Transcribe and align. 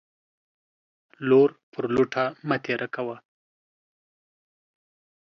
لور 1.27 1.49
پر 1.71 1.83
لوټه 1.95 2.23
مه 2.47 2.57
تيره 2.65 2.87
کوه. 2.95 3.17